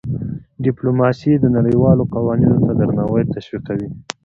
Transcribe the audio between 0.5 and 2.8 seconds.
ډيپلوماسي د نړیوالو قوانینو ته